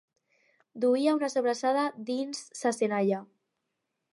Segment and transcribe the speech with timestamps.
[0.85, 3.21] duia una sobrassada dins sa senalla